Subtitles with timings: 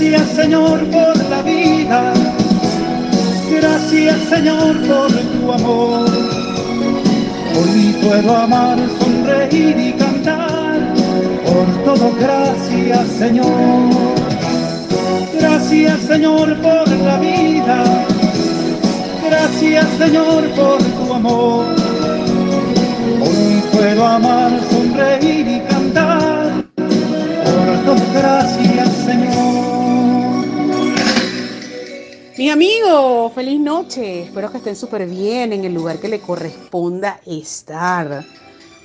[0.00, 2.12] Gracias Señor por la vida.
[3.50, 6.08] Gracias Señor por tu amor.
[7.58, 10.94] Hoy puedo amar, sonreír y cantar.
[11.44, 13.50] Por todo gracias Señor.
[15.34, 17.82] Gracias Señor por la vida.
[19.28, 21.64] Gracias Señor por tu amor.
[23.20, 24.52] Hoy puedo amar,
[32.38, 34.22] Mi amigo, feliz noche.
[34.22, 38.24] Espero que estén súper bien en el lugar que le corresponda estar.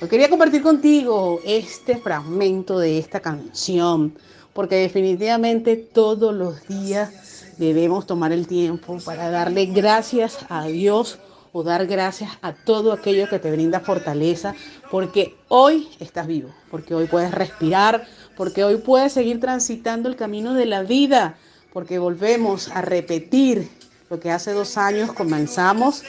[0.02, 4.18] Hoy quería compartir contigo este fragmento de esta canción,
[4.52, 11.20] porque definitivamente todos los días debemos tomar el tiempo para darle gracias a Dios
[11.52, 14.56] o dar gracias a todo aquello que te brinda fortaleza,
[14.90, 18.04] porque hoy estás vivo, porque hoy puedes respirar,
[18.36, 21.36] porque hoy puedes seguir transitando el camino de la vida,
[21.74, 23.68] porque volvemos a repetir
[24.08, 26.04] lo que hace dos años comenzamos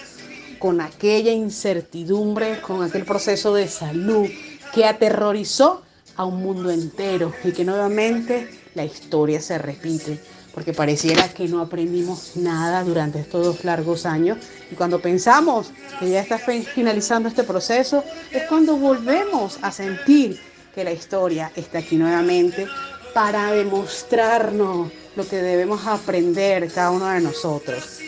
[0.60, 4.28] con aquella incertidumbre, con aquel proceso de salud
[4.74, 5.82] que aterrorizó
[6.16, 10.20] a un mundo entero y que nuevamente la historia se repite
[10.54, 14.38] porque pareciera que no aprendimos nada durante estos dos largos años.
[14.72, 20.40] Y cuando pensamos que ya está finalizando este proceso, es cuando volvemos a sentir
[20.74, 22.68] que la historia está aquí nuevamente
[23.14, 28.00] para demostrarnos lo que debemos aprender cada uno de nosotros.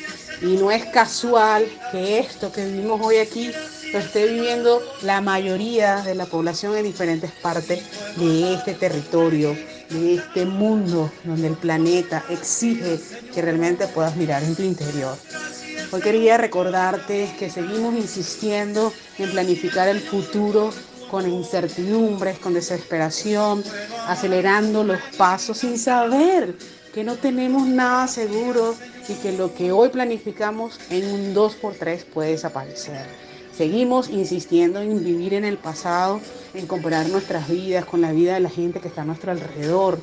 [0.41, 3.51] Y no es casual que esto que vivimos hoy aquí
[3.91, 7.83] lo esté viviendo la mayoría de la población en diferentes partes
[8.17, 9.57] de este territorio,
[9.89, 12.99] de este mundo donde el planeta exige
[13.33, 15.17] que realmente puedas mirar en tu interior.
[15.91, 20.71] Hoy quería recordarte que seguimos insistiendo en planificar el futuro
[21.09, 23.63] con incertidumbres, con desesperación,
[24.07, 26.55] acelerando los pasos sin saber
[26.97, 28.73] que no tenemos nada seguro
[29.07, 33.05] y que lo que hoy planificamos en un 2x3 puede desaparecer.
[33.55, 36.19] Seguimos insistiendo en vivir en el pasado,
[36.55, 39.99] en comparar nuestras vidas con la vida de la gente que está a nuestro alrededor.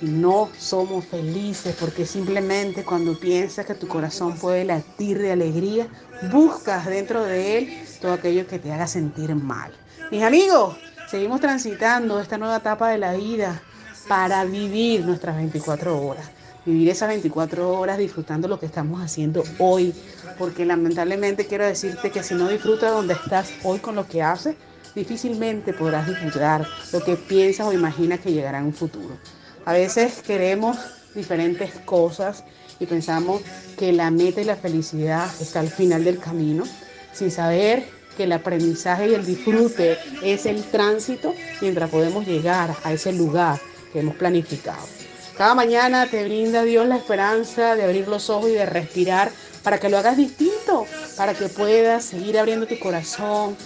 [0.00, 5.86] no somos felices porque simplemente cuando piensas que tu corazón puede latir de alegría,
[6.32, 9.72] buscas dentro de él todo aquello que te haga sentir mal.
[10.10, 10.76] Mis amigos,
[11.08, 13.62] seguimos transitando esta nueva etapa de la vida
[14.08, 16.30] para vivir nuestras 24 horas
[16.64, 19.94] vivir esas 24 horas disfrutando lo que estamos haciendo hoy,
[20.38, 24.56] porque lamentablemente quiero decirte que si no disfrutas donde estás hoy con lo que haces,
[24.94, 29.16] difícilmente podrás disfrutar lo que piensas o imaginas que llegará en un futuro.
[29.64, 30.78] A veces queremos
[31.14, 32.44] diferentes cosas
[32.80, 33.42] y pensamos
[33.76, 36.64] que la meta y la felicidad está al final del camino,
[37.12, 37.86] sin saber
[38.16, 43.60] que el aprendizaje y el disfrute es el tránsito mientras podemos llegar a ese lugar
[43.94, 44.86] que hemos planificado.
[45.38, 49.30] Cada mañana te brinda Dios la esperanza de abrir los ojos y de respirar
[49.62, 53.56] para que lo hagas distinto, para que puedas seguir abriendo tu corazón,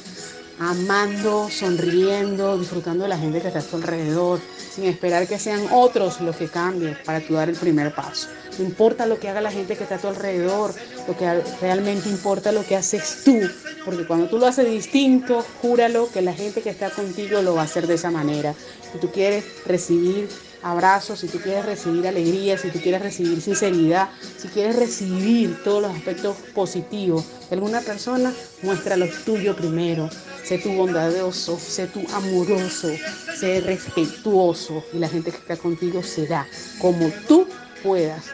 [0.59, 4.41] amando, sonriendo, disfrutando de la gente que está a tu alrededor,
[4.75, 8.29] sin esperar que sean otros los que cambien para tú dar el primer paso.
[8.59, 10.75] No importa lo que haga la gente que está a tu alrededor,
[11.07, 13.39] lo que realmente importa lo que haces tú,
[13.85, 17.63] porque cuando tú lo haces distinto, júralo que la gente que está contigo lo va
[17.63, 18.55] a hacer de esa manera.
[18.93, 20.29] Si tú quieres recibir
[20.63, 25.83] abrazos, si tú quieres recibir alegría, si tú quieres recibir sinceridad, si quieres recibir todos
[25.83, 28.33] los aspectos positivos de alguna persona,
[28.63, 30.09] muestra lo tuyo primero.
[30.45, 32.89] Sé tú bondadoso, sé tú amoroso,
[33.39, 36.47] sé respetuoso y la gente que está contigo será
[36.81, 37.47] como tú
[37.83, 38.25] puedas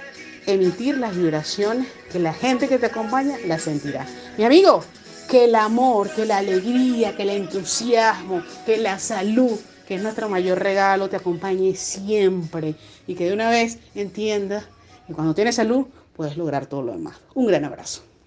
[0.47, 4.07] emitir las vibraciones que la gente que te acompaña la sentirá.
[4.39, 4.85] Mi amigo,
[5.29, 10.29] que el amor, que la alegría, que el entusiasmo, que la salud que es nuestro
[10.29, 12.75] mayor regalo, te acompañe siempre
[13.07, 14.65] y que de una vez entiendas
[15.07, 15.87] que cuando tienes salud
[16.17, 17.17] puedes lograr todo lo demás.
[17.35, 18.03] Un gran abrazo.